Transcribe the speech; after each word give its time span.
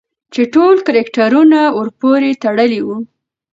چې 0.33 0.41
ټول 0.53 0.75
کرکټرونه 0.87 1.59
ورپورې 1.77 2.31
تړلي 2.43 2.81
وي 2.87 2.97